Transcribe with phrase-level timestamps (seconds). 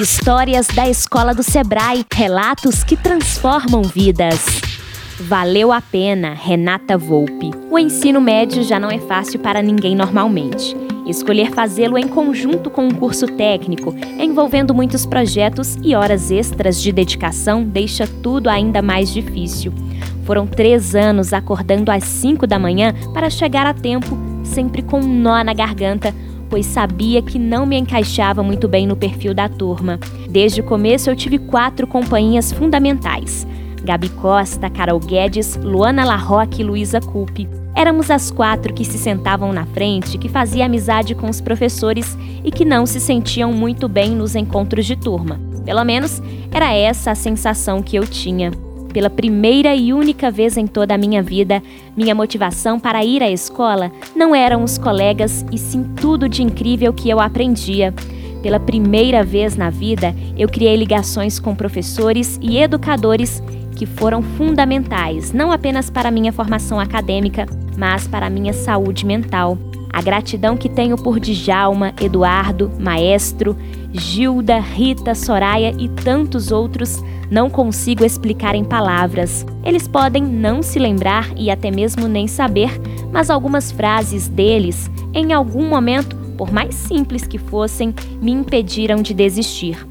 [0.00, 4.38] Histórias da Escola do Sebrae, relatos que transformam vidas.
[5.18, 7.50] Valeu a pena, Renata Volpe.
[7.68, 10.76] O ensino médio já não é fácil para ninguém normalmente.
[11.04, 16.92] Escolher fazê-lo em conjunto com um curso técnico, envolvendo muitos projetos e horas extras de
[16.92, 19.72] dedicação, deixa tudo ainda mais difícil.
[20.24, 25.20] Foram três anos acordando às cinco da manhã para chegar a tempo, sempre com um
[25.20, 26.14] nó na garganta,
[26.48, 29.98] pois sabia que não me encaixava muito bem no perfil da turma.
[30.28, 33.46] Desde o começo eu tive quatro companhias fundamentais:
[33.82, 37.48] Gabi Costa, Carol Guedes, Luana Larroque e Luísa Coupe.
[37.74, 42.50] Éramos as quatro que se sentavam na frente, que fazia amizade com os professores e
[42.50, 45.40] que não se sentiam muito bem nos encontros de turma.
[45.64, 46.20] Pelo menos
[46.50, 48.50] era essa a sensação que eu tinha.
[48.92, 51.62] Pela primeira e única vez em toda a minha vida,
[51.96, 56.92] minha motivação para ir à escola não eram os colegas e sim tudo de incrível
[56.92, 57.94] que eu aprendia.
[58.42, 63.42] Pela primeira vez na vida, eu criei ligações com professores e educadores
[63.76, 69.58] que foram fundamentais, não apenas para minha formação acadêmica, mas para minha saúde mental.
[69.92, 73.56] A gratidão que tenho por Djalma, Eduardo, Maestro,
[73.92, 79.46] Gilda, Rita, Soraya e tantos outros não consigo explicar em palavras.
[79.64, 82.70] Eles podem não se lembrar e até mesmo nem saber,
[83.12, 89.12] mas algumas frases deles, em algum momento, por mais simples que fossem, me impediram de
[89.12, 89.86] desistir.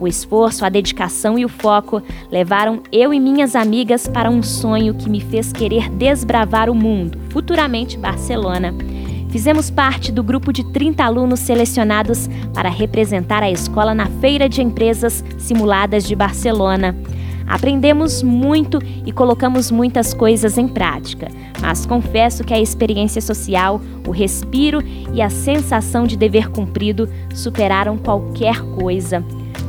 [0.00, 4.94] O esforço, a dedicação e o foco levaram eu e minhas amigas para um sonho
[4.94, 8.74] que me fez querer desbravar o mundo, futuramente Barcelona.
[9.30, 14.60] Fizemos parte do grupo de 30 alunos selecionados para representar a escola na Feira de
[14.60, 16.96] Empresas Simuladas de Barcelona.
[17.46, 21.28] Aprendemos muito e colocamos muitas coisas em prática,
[21.60, 27.96] mas confesso que a experiência social, o respiro e a sensação de dever cumprido superaram
[27.96, 29.24] qualquer coisa.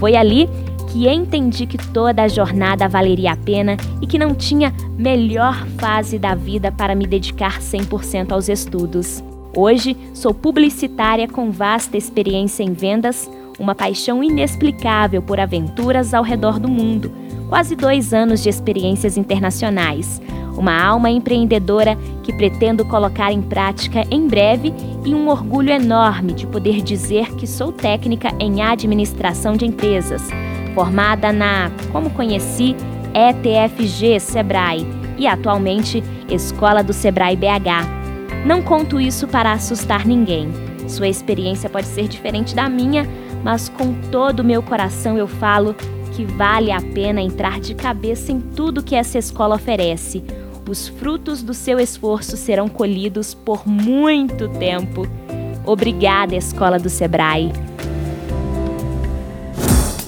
[0.00, 0.48] Foi ali
[0.88, 6.18] que entendi que toda a jornada valeria a pena e que não tinha melhor fase
[6.18, 9.22] da vida para me dedicar 100% aos estudos.
[9.56, 16.58] Hoje, sou publicitária com vasta experiência em vendas, uma paixão inexplicável por aventuras ao redor
[16.58, 17.12] do mundo,
[17.48, 20.20] quase dois anos de experiências internacionais,
[20.56, 26.48] uma alma empreendedora que pretendo colocar em prática em breve e um orgulho enorme de
[26.48, 30.22] poder dizer que sou técnica em administração de empresas,
[30.74, 32.74] formada na, como conheci,
[33.14, 34.84] ETFG Sebrae
[35.16, 38.03] e atualmente Escola do Sebrae BH
[38.44, 40.50] não conto isso para assustar ninguém.
[40.88, 43.08] Sua experiência pode ser diferente da minha,
[43.42, 45.74] mas com todo o meu coração eu falo
[46.12, 50.22] que vale a pena entrar de cabeça em tudo que essa escola oferece.
[50.68, 55.06] Os frutos do seu esforço serão colhidos por muito tempo.
[55.66, 57.50] Obrigada, Escola do Sebrae.